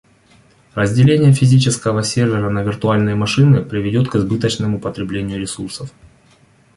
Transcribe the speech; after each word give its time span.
Разделение 0.73 1.31
физического 1.31 2.01
сервера 2.01 2.49
на 2.49 2.63
виртуальные 2.63 3.13
машины 3.13 3.61
приведет 3.61 4.09
к 4.09 4.15
избыточному 4.15 4.79
потреблению 4.79 5.39
ресурсов 5.39 5.91